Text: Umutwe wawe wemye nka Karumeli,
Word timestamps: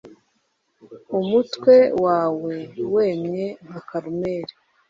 Umutwe 1.19 1.75
wawe 2.03 2.55
wemye 2.93 3.47
nka 3.65 3.81
Karumeli, 3.89 4.53